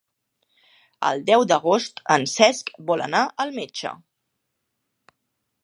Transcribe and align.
El 1.09 1.19
deu 1.27 1.43
d'agost 1.51 2.01
en 2.15 2.25
Cesc 2.33 2.73
vol 2.89 3.05
anar 3.09 3.21
al 3.45 3.53
metge. 3.59 3.95